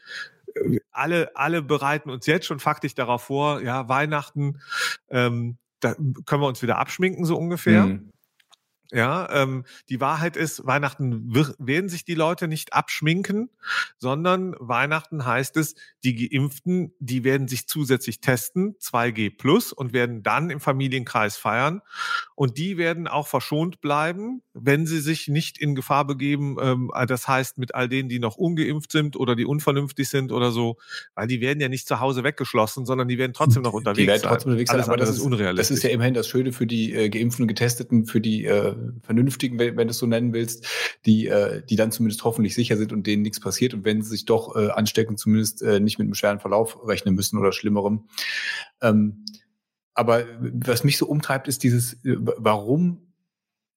[0.92, 4.62] Alle, alle bereiten uns jetzt schon faktisch darauf vor, ja, Weihnachten,
[5.10, 7.86] ähm, da können wir uns wieder abschminken, so ungefähr.
[7.86, 8.12] Mhm.
[8.92, 13.50] Ja, ähm, die Wahrheit ist, Weihnachten werden sich die Leute nicht abschminken,
[14.00, 20.24] sondern Weihnachten heißt es, die Geimpften, die werden sich zusätzlich testen, 2G plus, und werden
[20.24, 21.82] dann im Familienkreis feiern.
[22.34, 27.28] Und die werden auch verschont bleiben, wenn sie sich nicht in Gefahr begeben, ähm, das
[27.28, 30.78] heißt mit all denen, die noch ungeimpft sind oder die unvernünftig sind oder so,
[31.14, 34.08] weil die werden ja nicht zu Hause weggeschlossen, sondern die werden trotzdem noch unterwegs die
[34.08, 34.82] werden trotzdem unterwegs sein.
[34.82, 35.68] aber das ist unrealistisch.
[35.68, 38.79] Das ist ja immerhin das Schöne für die äh, Geimpften und Getesteten, für die äh,
[39.02, 40.68] Vernünftigen, wenn, wenn du es so nennen willst,
[41.06, 44.10] die, äh, die dann zumindest hoffentlich sicher sind und denen nichts passiert und wenn sie
[44.10, 48.06] sich doch äh, anstecken, zumindest äh, nicht mit einem schweren Verlauf rechnen müssen oder schlimmerem.
[48.82, 49.26] Ähm,
[49.94, 53.10] aber was mich so umtreibt, ist dieses, äh, warum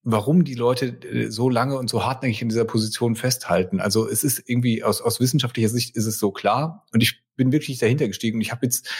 [0.04, 3.80] warum die Leute äh, so lange und so hartnäckig in dieser Position festhalten.
[3.80, 7.52] Also es ist irgendwie aus, aus wissenschaftlicher Sicht ist es so klar und ich bin
[7.52, 8.90] wirklich dahinter gestiegen und ich habe jetzt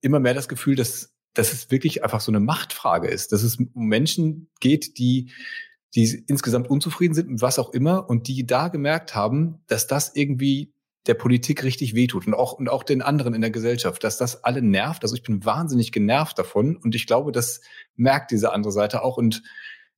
[0.00, 3.56] immer mehr das Gefühl, dass dass es wirklich einfach so eine Machtfrage ist, dass es
[3.56, 5.32] um Menschen geht, die
[5.94, 10.10] die insgesamt unzufrieden sind mit was auch immer und die da gemerkt haben, dass das
[10.14, 10.72] irgendwie
[11.06, 14.42] der Politik richtig wehtut und auch, und auch den anderen in der Gesellschaft, dass das
[14.42, 15.02] alle nervt.
[15.02, 17.60] Also ich bin wahnsinnig genervt davon und ich glaube, das
[17.94, 19.42] merkt diese andere Seite auch und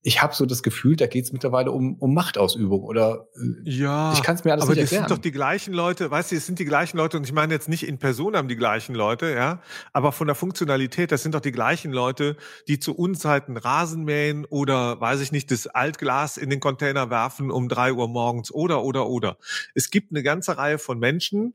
[0.02, 4.12] ich habe so das Gefühl, da geht es mittlerweile um, um Machtausübung oder äh, ja,
[4.12, 5.04] ich kann es mir alles aber nicht erklären.
[5.04, 7.24] Aber das sind doch die gleichen Leute, weißt du, es sind die gleichen Leute und
[7.24, 9.60] ich meine jetzt nicht in Person haben die gleichen Leute, ja,
[9.92, 12.36] aber von der Funktionalität, das sind doch die gleichen Leute,
[12.68, 17.50] die zu Unzeiten Rasen mähen oder, weiß ich nicht, das Altglas in den Container werfen
[17.50, 19.38] um drei Uhr morgens oder, oder, oder.
[19.74, 21.54] Es gibt eine ganze Reihe von Menschen,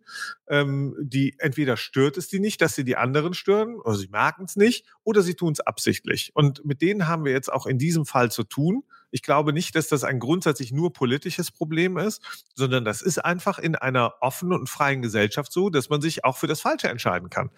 [0.50, 4.44] ähm, die entweder stört es die nicht, dass sie die anderen stören oder sie merken
[4.44, 6.32] es nicht oder sie tun es absichtlich.
[6.34, 8.84] Und mit denen haben wir jetzt auch in diesem Fall zu tun.
[9.12, 12.22] Ich glaube nicht, dass das ein grundsätzlich nur politisches Problem ist,
[12.56, 16.38] sondern das ist einfach in einer offenen und freien Gesellschaft so, dass man sich auch
[16.38, 17.52] für das Falsche entscheiden kann.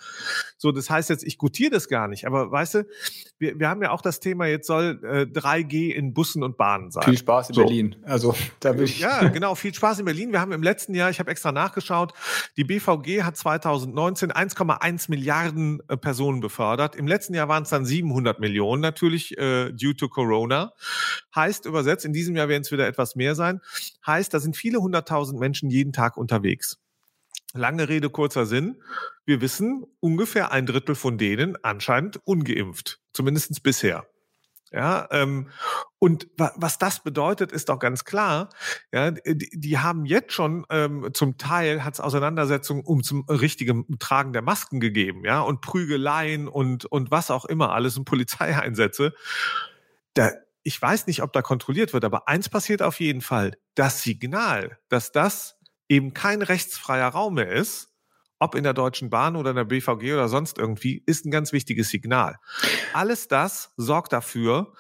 [0.58, 2.88] So, das heißt jetzt, ich gutiere das gar nicht, aber weißt du,
[3.38, 6.92] wir, wir haben ja auch das Thema, jetzt soll äh, 3G in Bussen und Bahnen
[6.92, 7.04] sein.
[7.04, 7.62] Viel Spaß in so.
[7.62, 7.96] Berlin.
[8.04, 9.00] Also da will ich.
[9.00, 10.32] Ja, genau, viel Spaß in Berlin.
[10.32, 12.14] Wir haben im letzten Jahr, ich habe extra nachgeschaut,
[12.58, 16.96] die BVG hat 2019 1,1 Milliarden äh, Personen befördert.
[16.96, 20.74] Im letzten Jahr waren es dann 700 Millionen, natürlich äh, due to Corona.
[21.36, 23.62] Heißt übersetzt, in diesem Jahr werden es wieder etwas mehr sein.
[24.06, 26.80] Heißt, da sind viele hunderttausend Menschen jeden Tag unterwegs.
[27.54, 28.82] Lange Rede, kurzer Sinn.
[29.26, 33.00] Wir wissen, ungefähr ein Drittel von denen anscheinend ungeimpft.
[33.14, 34.08] Zumindest bisher.
[34.74, 35.50] Ja, ähm,
[36.00, 38.50] und was das bedeutet, ist doch ganz klar.
[38.92, 43.86] Ja, die, die haben jetzt schon ähm, zum Teil hat es Auseinandersetzungen um zum richtigen
[44.00, 49.14] Tragen der Masken gegeben, ja, und Prügeleien und und was auch immer alles und Polizeieinsätze.
[50.16, 50.32] Da,
[50.64, 53.58] ich weiß nicht, ob da kontrolliert wird, aber eins passiert auf jeden Fall.
[53.76, 55.58] Das Signal, dass das
[55.90, 57.90] eben kein rechtsfreier Raum mehr ist,
[58.40, 61.54] ob in der Deutschen Bahn oder in der BVG oder sonst irgendwie, ist ein ganz
[61.54, 62.38] wichtiges Signal.
[62.94, 64.74] Alles das sorgt dafür,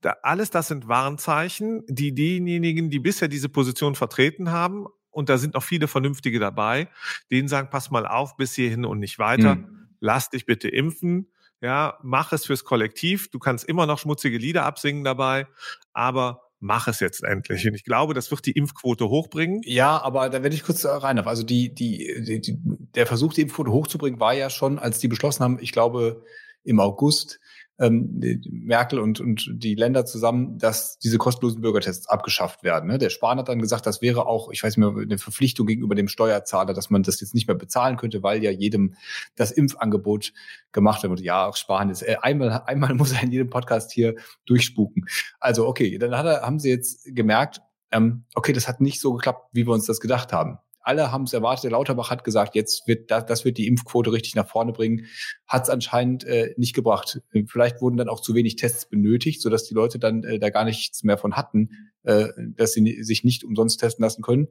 [0.00, 5.38] da, alles das sind Warnzeichen, die diejenigen, die bisher diese Position vertreten haben, und da
[5.38, 6.88] sind noch viele Vernünftige dabei,
[7.30, 9.56] denen sagen, pass mal auf, bis hierhin und nicht weiter.
[9.56, 9.88] Mhm.
[9.98, 11.26] Lass dich bitte impfen
[11.60, 13.30] ja, mach es fürs Kollektiv.
[13.30, 15.46] Du kannst immer noch schmutzige Lieder absingen dabei,
[15.92, 17.66] aber mach es jetzt endlich.
[17.66, 19.62] Und ich glaube, das wird die Impfquote hochbringen.
[19.64, 21.26] Ja, aber da werde ich kurz rein auf.
[21.26, 22.58] Also die, die, die, die,
[22.94, 26.22] der Versuch, die Impfquote hochzubringen, war ja schon, als die beschlossen haben, ich glaube,
[26.62, 27.40] im August,
[27.80, 32.90] ähm, Merkel und, und die Länder zusammen, dass diese kostenlosen Bürgertests abgeschafft werden.
[32.90, 32.98] Ne?
[32.98, 35.94] Der Spahn hat dann gesagt, das wäre auch, ich weiß nicht mehr, eine Verpflichtung gegenüber
[35.94, 38.94] dem Steuerzahler, dass man das jetzt nicht mehr bezahlen könnte, weil ja jedem
[39.34, 40.34] das Impfangebot
[40.72, 41.20] gemacht wird.
[41.20, 44.14] Ja, Spahn ist äh, einmal, einmal muss er in jedem Podcast hier
[44.44, 45.06] durchspuken.
[45.40, 47.62] Also okay, dann hat er, haben sie jetzt gemerkt,
[47.92, 51.24] ähm, okay, das hat nicht so geklappt, wie wir uns das gedacht haben alle haben
[51.24, 51.64] es erwartet.
[51.64, 55.06] Der Lauterbach hat gesagt, jetzt wird das, das wird die Impfquote richtig nach vorne bringen.
[55.46, 57.20] Hat es anscheinend äh, nicht gebracht.
[57.46, 60.64] Vielleicht wurden dann auch zu wenig Tests benötigt, sodass die Leute dann äh, da gar
[60.64, 61.70] nichts mehr von hatten,
[62.04, 64.48] äh, dass sie sich nicht umsonst testen lassen können.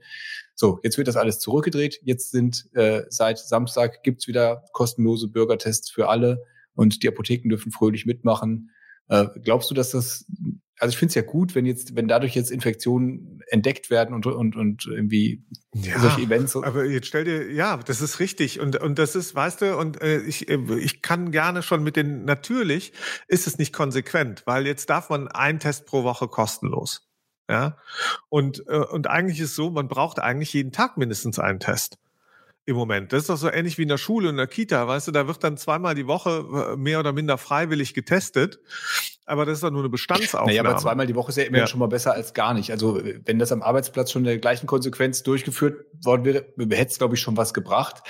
[0.55, 1.99] So, jetzt wird das alles zurückgedreht.
[2.03, 6.43] Jetzt sind äh, seit Samstag gibt's wieder kostenlose Bürgertests für alle
[6.75, 8.71] und die Apotheken dürfen fröhlich mitmachen.
[9.09, 10.25] Äh, glaubst du, dass das
[10.79, 14.25] also ich finde es ja gut, wenn jetzt, wenn dadurch jetzt Infektionen entdeckt werden und,
[14.25, 15.43] und, und irgendwie
[15.73, 16.55] ja, solche Events.
[16.55, 18.59] Aber jetzt stell dir, ja, das ist richtig.
[18.59, 21.95] Und, und das ist, weißt du, und äh, ich, äh, ich kann gerne schon mit
[21.95, 22.93] den, natürlich
[23.27, 27.09] ist es nicht konsequent, weil jetzt darf man einen Test pro Woche kostenlos.
[27.49, 27.77] Ja.
[28.29, 31.97] Und, äh, und eigentlich ist so, man braucht eigentlich jeden Tag mindestens einen Test
[32.69, 33.11] im Moment.
[33.11, 35.27] Das ist doch so ähnlich wie in der Schule, in der Kita, weißt du, da
[35.27, 38.59] wird dann zweimal die Woche äh, mehr oder minder freiwillig getestet.
[39.25, 40.47] Aber das ist doch nur eine Bestandsaufnahme.
[40.47, 41.67] Naja, aber zweimal die Woche ist ja immer ja.
[41.67, 42.71] schon mal besser als gar nicht.
[42.71, 47.15] Also wenn das am Arbeitsplatz schon der gleichen Konsequenz durchgeführt worden wäre, hätte es, glaube
[47.15, 48.03] ich, schon was gebracht.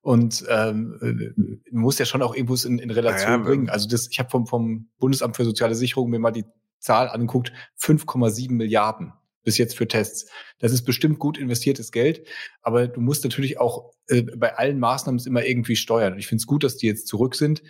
[0.00, 3.68] Und ähm, man muss ja schon auch irgendwo in, in Relation naja, bringen.
[3.68, 6.44] Also das, ich habe vom, vom Bundesamt für soziale Sicherung mir mal die
[6.78, 9.12] Zahl angeguckt, 5,7 Milliarden
[9.46, 10.28] bis jetzt für Tests.
[10.58, 12.26] Das ist bestimmt gut investiertes Geld,
[12.60, 16.12] aber du musst natürlich auch äh, bei allen Maßnahmen immer irgendwie steuern.
[16.12, 17.62] Und ich finde es gut, dass die jetzt zurück sind,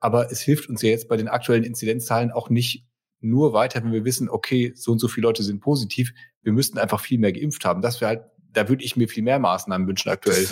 [0.00, 2.84] aber es hilft uns ja jetzt bei den aktuellen Inzidenzzahlen auch nicht
[3.20, 6.12] nur weiter, wenn wir wissen, okay, so und so viele Leute sind positiv.
[6.42, 7.82] Wir müssten einfach viel mehr geimpft haben.
[7.82, 10.46] Das wäre halt da würde ich mir viel mehr Maßnahmen wünschen aktuell.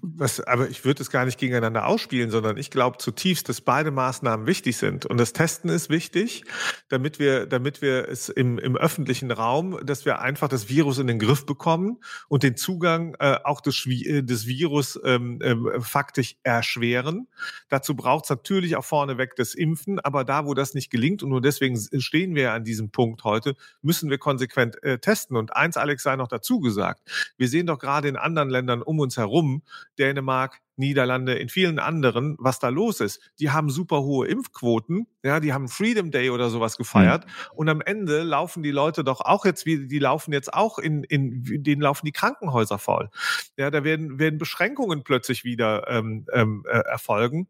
[0.00, 3.90] Was, aber ich würde es gar nicht gegeneinander ausspielen, sondern ich glaube zutiefst, dass beide
[3.90, 5.04] Maßnahmen wichtig sind.
[5.04, 6.44] Und das Testen ist wichtig,
[6.88, 11.06] damit wir, damit wir es im, im öffentlichen Raum, dass wir einfach das Virus in
[11.06, 16.36] den Griff bekommen und den Zugang äh, auch des, äh, des Virus ähm, ähm, faktisch
[16.42, 17.28] erschweren.
[17.68, 21.30] Dazu braucht es natürlich auch vorneweg das Impfen, aber da, wo das nicht gelingt, und
[21.30, 25.36] nur deswegen stehen wir an diesem Punkt heute, müssen wir konsequent äh, testen.
[25.36, 27.02] Und eins, Alex, sei noch dazu gesagt,
[27.36, 29.62] wir sehen doch gerade in anderen Ländern um uns herum,
[29.98, 33.20] Dänemark, Niederlande, in vielen anderen, was da los ist.
[33.38, 37.30] Die haben super hohe Impfquoten, ja, die haben Freedom Day oder sowas gefeiert mhm.
[37.54, 41.62] und am Ende laufen die Leute doch auch jetzt die laufen jetzt auch in, in,
[41.62, 43.10] denen laufen die Krankenhäuser voll.
[43.56, 47.48] Ja, da werden, werden Beschränkungen plötzlich wieder ähm, ähm, äh, erfolgen.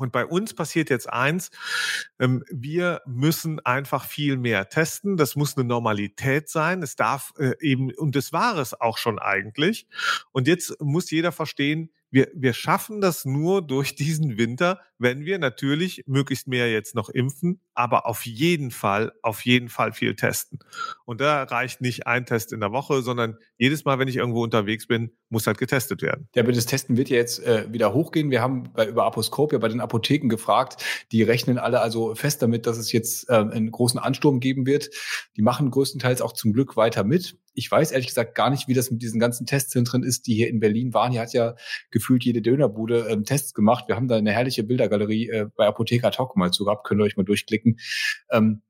[0.00, 1.50] Und bei uns passiert jetzt eins,
[2.18, 5.18] ähm, wir müssen einfach viel mehr testen.
[5.18, 6.82] Das muss eine Normalität sein.
[6.82, 9.86] Es darf äh, eben, und das war es auch schon eigentlich.
[10.32, 15.38] Und jetzt muss jeder verstehen, wir, wir schaffen das nur durch diesen Winter, wenn wir
[15.38, 20.58] natürlich möglichst mehr jetzt noch impfen, aber auf jeden Fall, auf jeden Fall viel testen.
[21.06, 24.44] Und da reicht nicht ein Test in der Woche, sondern jedes Mal, wenn ich irgendwo
[24.44, 26.28] unterwegs bin, muss halt getestet werden.
[26.34, 28.30] Ja, aber das Testen wird ja jetzt äh, wieder hochgehen.
[28.30, 30.84] Wir haben bei, über Aposkop ja bei den Apotheken gefragt.
[31.10, 34.90] Die rechnen alle also fest damit, dass es jetzt äh, einen großen Ansturm geben wird.
[35.38, 38.74] Die machen größtenteils auch zum Glück weiter mit ich weiß ehrlich gesagt gar nicht, wie
[38.74, 41.12] das mit diesen ganzen Testzentren ist, die hier in Berlin waren.
[41.12, 41.54] Hier hat ja
[41.90, 43.84] gefühlt jede Dönerbude ähm, Tests gemacht.
[43.88, 46.86] Wir haben da eine herrliche Bildergalerie äh, bei Apotheker Talk mal zu gehabt.
[46.86, 47.69] Könnt ihr euch mal durchklicken.
[48.30, 48.62] Ähm,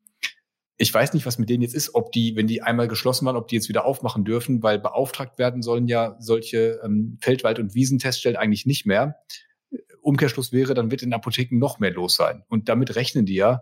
[0.76, 3.36] ich weiß nicht, was mit denen jetzt ist, ob die, wenn die einmal geschlossen waren,
[3.36, 7.74] ob die jetzt wieder aufmachen dürfen, weil beauftragt werden sollen ja solche ähm, Feldwald- und
[7.74, 9.16] Wiesenteststellen eigentlich nicht mehr.
[10.00, 12.44] Umkehrschluss wäre, dann wird in Apotheken noch mehr los sein.
[12.48, 13.60] Und damit rechnen die ja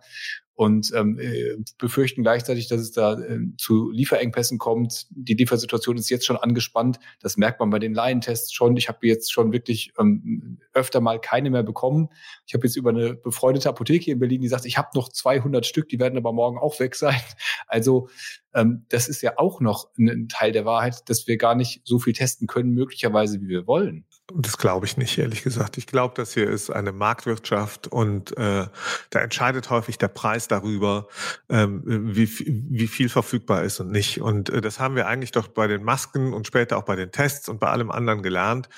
[0.58, 5.06] und ähm, äh, befürchten gleichzeitig, dass es da äh, zu Lieferengpässen kommt.
[5.10, 6.98] Die Liefersituation ist jetzt schon angespannt.
[7.20, 8.76] Das merkt man bei den Laientests schon.
[8.76, 12.08] Ich habe jetzt schon wirklich ähm, öfter mal keine mehr bekommen.
[12.44, 15.64] Ich habe jetzt über eine befreundete Apotheke in Berlin, die sagt, ich habe noch 200
[15.64, 17.20] Stück, die werden aber morgen auch weg sein.
[17.70, 18.08] Also
[18.54, 21.98] ähm, das ist ja auch noch ein Teil der Wahrheit, dass wir gar nicht so
[21.98, 24.06] viel testen können, möglicherweise, wie wir wollen.
[24.34, 25.78] Das glaube ich nicht, ehrlich gesagt.
[25.78, 28.66] Ich glaube, das hier ist eine Marktwirtschaft und äh,
[29.08, 31.08] da entscheidet häufig der Preis darüber,
[31.48, 34.20] ähm, wie, wie viel verfügbar ist und nicht.
[34.20, 37.10] Und äh, das haben wir eigentlich doch bei den Masken und später auch bei den
[37.10, 38.68] Tests und bei allem anderen gelernt.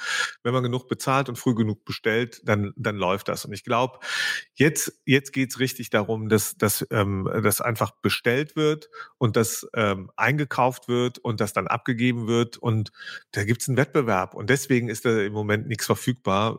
[0.45, 3.45] Wenn man genug bezahlt und früh genug bestellt, dann, dann läuft das.
[3.45, 3.99] Und ich glaube,
[4.55, 10.13] jetzt, jetzt geht's richtig darum, dass, dass ähm, das einfach bestellt wird und das ähm,
[10.15, 12.57] eingekauft wird und das dann abgegeben wird.
[12.57, 12.93] Und
[13.33, 14.35] da gibt's einen Wettbewerb.
[14.35, 16.59] Und deswegen ist da im Moment nichts verfügbar.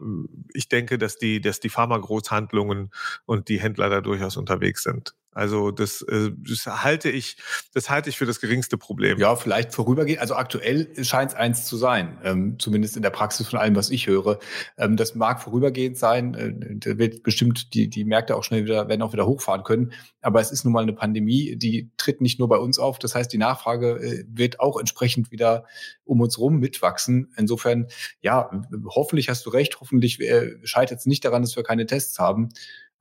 [0.54, 2.91] Ich denke, dass die, dass die Pharmagroßhandlungen
[3.26, 5.15] und die Händler da durchaus unterwegs sind.
[5.34, 7.38] Also das, äh, das halte ich,
[7.74, 9.17] das halte ich für das geringste Problem.
[9.17, 10.20] Ja, vielleicht vorübergehend.
[10.20, 13.89] Also aktuell scheint es eins zu sein, ähm, zumindest in der Praxis von allem, was
[13.89, 14.39] ich höre.
[14.78, 16.34] Ähm, das mag vorübergehend sein.
[16.34, 19.94] Äh, da wird bestimmt die die Märkte auch schnell wieder werden auch wieder hochfahren können.
[20.22, 23.00] Aber es ist nun mal eine Pandemie, die tritt nicht nur bei uns auf.
[23.00, 25.65] Das heißt, die Nachfrage äh, wird auch entsprechend wieder
[26.04, 27.32] um uns rum mitwachsen.
[27.38, 27.88] Insofern,
[28.22, 28.52] ja,
[28.86, 29.80] hoffentlich hast du recht.
[29.80, 32.50] Hoffentlich äh, scheitert es nicht daran, dass wir keine Tests haben.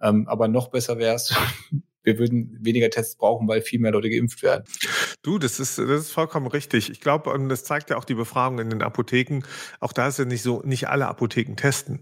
[0.01, 1.35] Ähm, aber noch besser wäre es,
[2.03, 4.65] wir würden weniger Tests brauchen, weil viel mehr Leute geimpft werden.
[5.23, 6.91] Du, das ist, das ist vollkommen richtig.
[6.91, 9.43] Ich glaube, und das zeigt ja auch die Befragung in den Apotheken,
[9.81, 12.01] auch da ist ja nicht so, nicht alle Apotheken testen.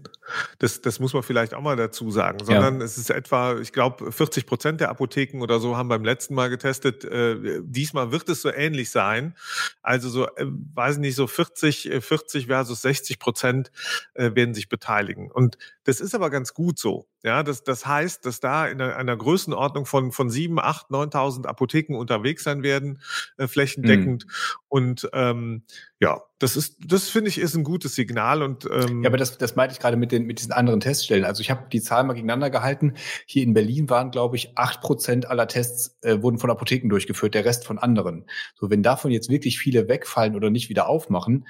[0.59, 2.85] Das, das muss man vielleicht auch mal dazu sagen, sondern ja.
[2.85, 6.49] es ist etwa, ich glaube, 40 Prozent der Apotheken oder so haben beim letzten Mal
[6.49, 7.03] getestet.
[7.03, 9.35] Äh, diesmal wird es so ähnlich sein.
[9.81, 13.71] Also so, äh, weiß nicht, so 40, 40 äh, versus 60 Prozent
[14.13, 15.31] werden sich beteiligen.
[15.31, 15.57] Und
[15.89, 17.07] das ist aber ganz gut so.
[17.23, 21.47] Ja, das, das heißt, dass da in einer, einer Größenordnung von, von sieben, acht, neuntausend
[21.47, 23.01] Apotheken unterwegs sein werden,
[23.37, 24.27] äh, flächendeckend.
[24.27, 24.31] Mhm.
[24.67, 25.63] Und ähm,
[25.99, 28.43] ja, das ist, das finde ich, ist ein gutes Signal.
[28.43, 31.25] Und ähm, ja, aber das, das meinte ich gerade mit den mit diesen anderen Teststellen.
[31.25, 32.93] Also ich habe die Zahlen mal gegeneinander gehalten.
[33.25, 37.33] Hier in Berlin waren, glaube ich, acht Prozent aller Tests äh, wurden von Apotheken durchgeführt,
[37.33, 38.27] der Rest von anderen.
[38.53, 41.47] So, wenn davon jetzt wirklich viele wegfallen oder nicht wieder aufmachen,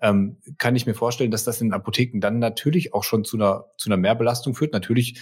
[0.00, 3.66] ähm, kann ich mir vorstellen, dass das in Apotheken dann natürlich auch schon zu einer,
[3.76, 4.72] zu einer Mehrbelastung führt.
[4.72, 5.20] Natürlich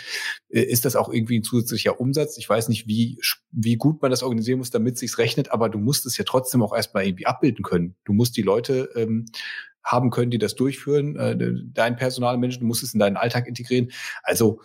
[0.48, 2.38] äh, ist das auch irgendwie ein zusätzlicher Umsatz.
[2.38, 5.78] Ich weiß nicht, wie, wie gut man das organisieren muss, damit sich's rechnet, aber du
[5.78, 7.96] musst es ja trotzdem auch erstmal irgendwie abbilden können.
[8.04, 9.26] Du musst die Leute ähm,
[9.82, 11.36] haben können, die das durchführen, äh,
[11.72, 13.90] dein Personalmenschen, du musst es in deinen Alltag integrieren.
[14.22, 14.60] Also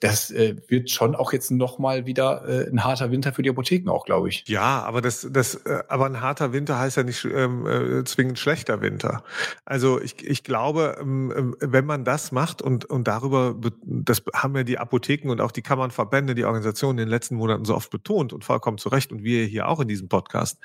[0.00, 3.50] das äh, wird schon auch jetzt noch mal wieder äh, ein harter Winter für die
[3.50, 4.44] Apotheken auch, glaube ich.
[4.46, 8.38] Ja, aber das, das, äh, aber ein harter Winter heißt ja nicht ähm, äh, zwingend
[8.38, 9.22] schlechter Winter.
[9.64, 14.56] Also ich, ich glaube, ähm, ähm wenn man das macht und und darüber, das haben
[14.56, 17.90] ja die Apotheken und auch die Kammernverbände, die Organisationen in den letzten Monaten so oft
[17.90, 20.58] betont und vollkommen zu Recht und wir hier auch in diesem Podcast,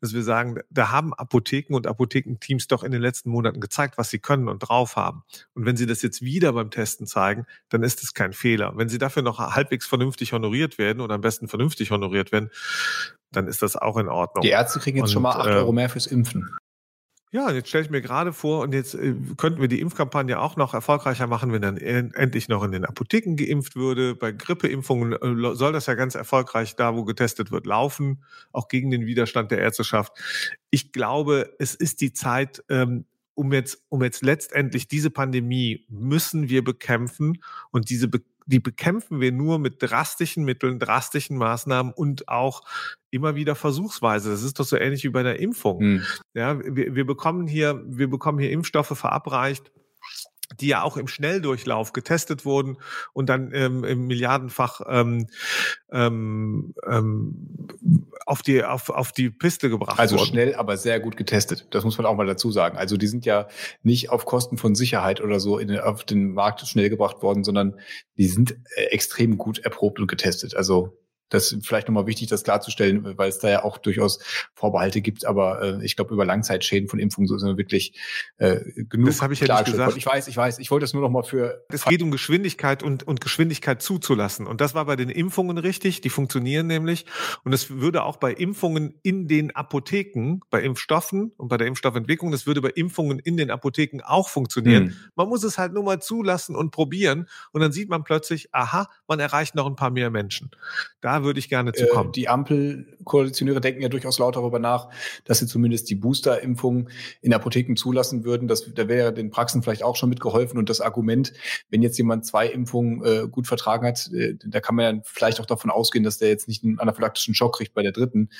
[0.00, 4.10] dass wir sagen, da haben Apotheken und Apothekenteams doch in den letzten Monaten gezeigt, was
[4.10, 5.24] sie können und drauf haben.
[5.54, 8.69] Und wenn sie das jetzt wieder beim Testen zeigen, dann ist es kein Fehler.
[8.74, 12.50] Wenn sie dafür noch halbwegs vernünftig honoriert werden oder am besten vernünftig honoriert werden,
[13.32, 14.42] dann ist das auch in Ordnung.
[14.42, 16.50] Die Ärzte kriegen jetzt und, schon mal acht äh, Euro mehr fürs Impfen.
[17.32, 20.56] Ja, jetzt stelle ich mir gerade vor, und jetzt äh, könnten wir die Impfkampagne auch
[20.56, 24.16] noch erfolgreicher machen, wenn dann endlich noch in den Apotheken geimpft würde.
[24.16, 28.90] Bei Grippeimpfungen äh, soll das ja ganz erfolgreich da, wo getestet wird, laufen, auch gegen
[28.90, 30.12] den Widerstand der Ärzteschaft.
[30.70, 33.04] Ich glaube, es ist die Zeit, ähm,
[33.34, 39.20] um jetzt, um jetzt letztendlich diese Pandemie müssen wir bekämpfen und diese Be die bekämpfen
[39.20, 42.62] wir nur mit drastischen Mitteln, drastischen Maßnahmen und auch
[43.10, 44.30] immer wieder versuchsweise.
[44.30, 45.78] Das ist doch so ähnlich wie bei der Impfung.
[45.78, 46.02] Mhm.
[46.34, 49.70] Ja, wir, wir bekommen hier, wir bekommen hier Impfstoffe verabreicht
[50.58, 52.78] die ja auch im Schnelldurchlauf getestet wurden
[53.12, 55.28] und dann ähm, im Milliardenfach ähm,
[55.92, 57.68] ähm, ähm,
[58.26, 60.20] auf die auf, auf die Piste gebracht also wurden.
[60.20, 61.66] Also schnell, aber sehr gut getestet.
[61.70, 62.76] Das muss man auch mal dazu sagen.
[62.76, 63.48] Also die sind ja
[63.82, 67.78] nicht auf Kosten von Sicherheit oder so in, auf den Markt schnell gebracht worden, sondern
[68.16, 70.54] die sind äh, extrem gut erprobt und getestet.
[70.54, 70.99] Also
[71.30, 74.18] das ist vielleicht nochmal wichtig, das klarzustellen, weil es da ja auch durchaus
[74.54, 75.24] Vorbehalte gibt.
[75.24, 77.98] Aber äh, ich glaube, über Langzeitschäden von Impfungen sind wirklich
[78.38, 79.06] äh, genug.
[79.06, 79.96] Das habe ich ja nicht gesagt.
[79.96, 80.58] Ich weiß, ich weiß.
[80.58, 81.64] Ich wollte das nur noch mal für.
[81.68, 84.46] Es geht um Geschwindigkeit und, und Geschwindigkeit zuzulassen.
[84.46, 86.00] Und das war bei den Impfungen richtig.
[86.00, 87.06] Die funktionieren nämlich.
[87.44, 92.32] Und es würde auch bei Impfungen in den Apotheken, bei Impfstoffen und bei der Impfstoffentwicklung,
[92.32, 94.88] das würde bei Impfungen in den Apotheken auch funktionieren.
[94.88, 94.96] Hm.
[95.14, 97.28] Man muss es halt nur mal zulassen und probieren.
[97.52, 100.50] Und dann sieht man plötzlich, aha, man erreicht noch ein paar mehr Menschen.
[101.00, 102.10] Da würde ich gerne zu kommen.
[102.10, 104.88] Äh, die Ampelkoalitionäre denken ja durchaus laut darüber nach,
[105.24, 106.88] dass sie zumindest die Booster-Impfung
[107.20, 108.48] in Apotheken zulassen würden.
[108.48, 110.58] Das, da wäre den Praxen vielleicht auch schon mitgeholfen.
[110.58, 111.32] Und das Argument,
[111.70, 115.40] wenn jetzt jemand zwei Impfungen äh, gut vertragen hat, äh, da kann man ja vielleicht
[115.40, 118.30] auch davon ausgehen, dass der jetzt nicht einen anaphylaktischen Schock kriegt bei der dritten.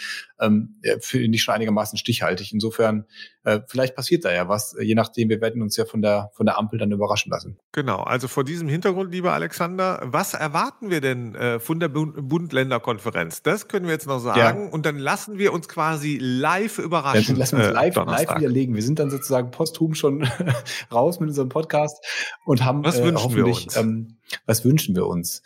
[0.40, 2.52] Ähm, Finde ich schon einigermaßen stichhaltig.
[2.52, 3.06] Insofern,
[3.44, 4.76] äh, vielleicht passiert da ja was.
[4.80, 7.58] Je nachdem, wir werden uns ja von der, von der Ampel dann überraschen lassen.
[7.72, 7.98] Genau.
[7.98, 13.42] Also vor diesem Hintergrund, lieber Alexander, was erwarten wir denn äh, von der Bund-Länder Länderkonferenz.
[13.42, 14.64] Das können wir jetzt noch sagen.
[14.64, 14.70] Ja.
[14.70, 17.34] Und dann lassen wir uns quasi live überraschen.
[17.34, 18.74] Dann lassen wir uns live, äh, live widerlegen.
[18.74, 20.26] Wir sind dann sozusagen posthum schon
[20.92, 22.02] raus mit unserem Podcast
[22.44, 25.42] und haben was äh, hoffentlich, ähm, was wünschen wir uns?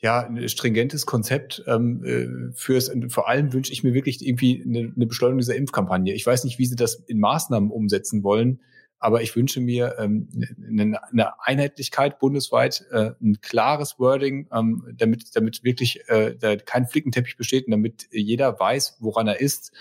[0.00, 4.92] ja, ein stringentes Konzept ähm, äh, fürs, vor allem wünsche ich mir wirklich irgendwie eine,
[4.94, 6.14] eine Beschleunigung dieser Impfkampagne.
[6.14, 8.60] Ich weiß nicht, wie sie das in Maßnahmen umsetzen wollen,
[8.98, 10.28] aber ich wünsche mir ähm,
[10.66, 16.86] eine, eine Einheitlichkeit bundesweit, äh, ein klares Wording, ähm, damit, damit wirklich äh, da kein
[16.86, 19.72] Flickenteppich besteht und damit jeder weiß, woran er ist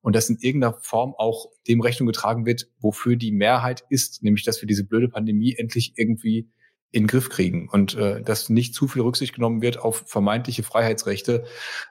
[0.00, 4.44] und dass in irgendeiner Form auch dem Rechnung getragen wird, wofür die Mehrheit ist, nämlich
[4.44, 6.48] dass wir diese blöde Pandemie endlich irgendwie
[6.94, 10.62] in den Griff kriegen und äh, dass nicht zu viel Rücksicht genommen wird auf vermeintliche
[10.62, 11.44] Freiheitsrechte,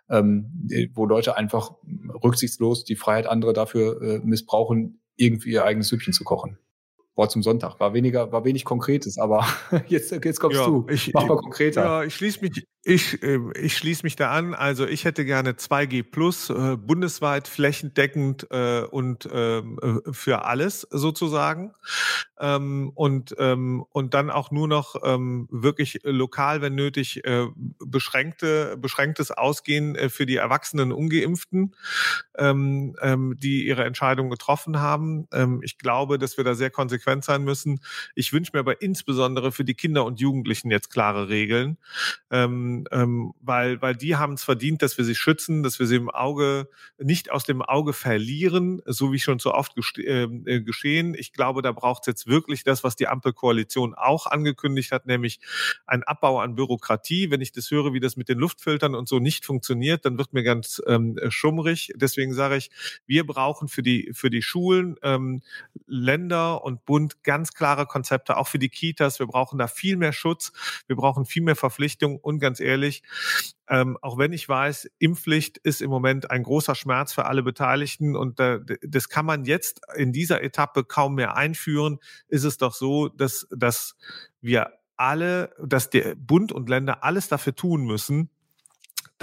[0.10, 1.72] ähm, wo Leute einfach
[2.24, 6.58] rücksichtslos die Freiheit anderer dafür äh, missbrauchen, irgendwie ihr eigenes Süppchen zu kochen.
[7.15, 7.80] Wort zum Sonntag.
[7.80, 9.45] War weniger, war wenig Konkretes, aber
[9.88, 10.86] jetzt, jetzt kommst ja, du.
[10.89, 11.84] Ich, Mach mal konkreter.
[11.84, 14.54] Ja, ich schließe mich, ich, äh, ich schließe mich da an.
[14.54, 20.82] Also ich hätte gerne 2G plus, äh, bundesweit, flächendeckend äh, und ähm, äh, für alles
[20.91, 21.74] sozusagen.
[22.39, 27.22] Ähm, und, ähm, und dann auch nur noch ähm, wirklich lokal, wenn nötig,
[27.80, 31.76] beschränkte, beschränktes Ausgehen für die erwachsenen Ungeimpften,
[32.38, 35.28] ähm, ähm, die ihre Entscheidung getroffen haben.
[35.32, 37.80] Ähm, ich glaube, dass wir da sehr konsequent sein müssen.
[38.15, 41.78] Ich wünsche mir aber insbesondere für die Kinder und Jugendlichen jetzt klare Regeln.
[42.92, 46.10] Ähm, weil, weil die haben es verdient, dass wir sie schützen, dass wir sie im
[46.10, 51.16] Auge, nicht aus dem Auge verlieren, so wie schon so oft ähm, äh, geschehen.
[51.18, 55.40] Ich glaube, da braucht es jetzt wirklich das, was die Ampelkoalition auch angekündigt hat, nämlich
[55.86, 57.32] ein Abbau an Bürokratie.
[57.32, 60.34] Wenn ich das höre, wie das mit den Luftfiltern und so nicht funktioniert, dann wird
[60.34, 61.92] mir ganz ähm, schummrig.
[61.96, 62.72] Deswegen sage ich,
[63.06, 65.42] wir brauchen für die, für die Schulen, ähm,
[65.86, 69.20] Länder und Bund ganz klare Konzepte, auch für die Kitas.
[69.20, 70.52] Wir brauchen da viel mehr Schutz.
[70.88, 73.04] Wir brauchen viel mehr Verpflichtung und ganz ehrlich,
[73.69, 78.15] ähm, auch wenn ich weiß, Impfpflicht ist im Moment ein großer Schmerz für alle Beteiligten
[78.15, 82.73] und äh, das kann man jetzt in dieser Etappe kaum mehr einführen, ist es doch
[82.73, 83.95] so, dass, dass
[84.41, 88.30] wir alle, dass der Bund und Länder alles dafür tun müssen,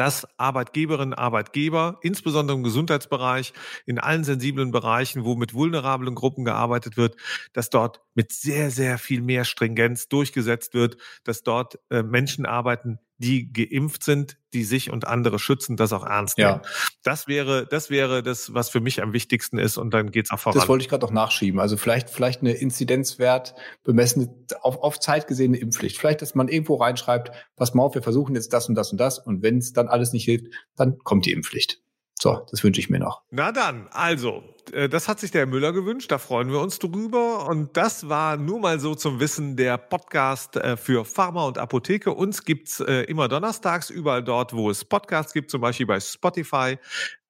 [0.00, 3.52] dass Arbeitgeberinnen, Arbeitgeber, insbesondere im Gesundheitsbereich,
[3.84, 7.16] in allen sensiblen Bereichen, wo mit vulnerablen Gruppen gearbeitet wird,
[7.52, 12.98] dass dort mit sehr, sehr viel mehr Stringenz durchgesetzt wird, dass dort äh, Menschen arbeiten,
[13.20, 16.60] die geimpft sind, die sich und andere schützen, das auch ernst nehmen.
[16.62, 16.70] Ja.
[17.02, 20.38] Das wäre, das wäre das, was für mich am wichtigsten ist und dann geht's auch
[20.38, 20.58] voran.
[20.58, 21.60] Das wollte ich gerade noch nachschieben.
[21.60, 25.98] Also vielleicht, vielleicht eine Inzidenzwert bemessene, auf, auf Zeit gesehene Impfpflicht.
[25.98, 28.98] Vielleicht, dass man irgendwo reinschreibt, pass mal auf, wir versuchen jetzt das und das und
[28.98, 31.80] das und wenn es dann alles nicht hilft, dann kommt die Impfpflicht.
[32.22, 33.22] So, das wünsche ich mir noch.
[33.30, 36.78] Na dann, also, äh, das hat sich der Herr Müller gewünscht, da freuen wir uns
[36.78, 37.48] drüber.
[37.48, 42.12] Und das war nur mal so zum Wissen der Podcast äh, für Pharma und Apotheke.
[42.12, 46.78] Uns gibt's äh, immer donnerstags überall dort, wo es Podcasts gibt, zum Beispiel bei Spotify,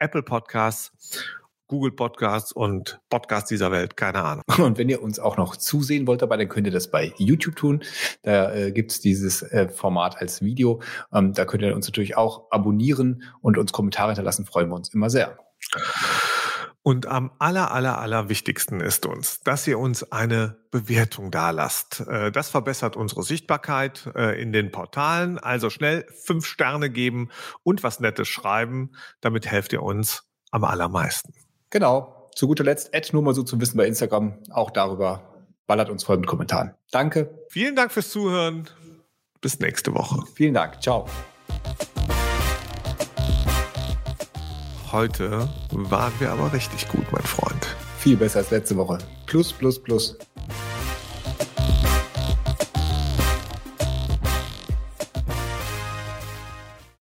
[0.00, 0.90] Apple Podcasts
[1.70, 4.42] Google Podcasts und Podcasts dieser Welt, keine Ahnung.
[4.59, 7.54] Und wenn ihr uns auch noch zusehen wollt dabei, dann könnt ihr das bei YouTube
[7.54, 7.85] tun.
[8.22, 10.83] Da äh, gibt es dieses äh, Format als Video.
[11.12, 14.92] Ähm, da könnt ihr uns natürlich auch abonnieren und uns Kommentare hinterlassen, freuen wir uns
[14.92, 15.38] immer sehr.
[16.83, 22.00] Und am aller, aller, aller wichtigsten ist uns, dass ihr uns eine Bewertung dalasst.
[22.00, 25.38] Äh, das verbessert unsere Sichtbarkeit äh, in den Portalen.
[25.38, 27.28] Also schnell fünf Sterne geben
[27.62, 28.90] und was Nettes schreiben.
[29.20, 31.33] Damit helft ihr uns am allermeisten.
[31.70, 32.28] Genau.
[32.35, 34.35] Zu guter Letzt, Ed nur mal so zu wissen bei Instagram.
[34.50, 35.22] Auch darüber
[35.66, 36.74] ballert uns voll mit Kommentaren.
[36.90, 37.30] Danke.
[37.48, 38.68] Vielen Dank fürs Zuhören.
[39.40, 40.22] Bis nächste Woche.
[40.35, 40.83] Vielen Dank.
[40.83, 41.06] Ciao.
[44.92, 47.76] Heute waren wir aber richtig gut, mein Freund.
[47.98, 48.98] Viel besser als letzte Woche.
[49.26, 50.18] Plus, plus, plus.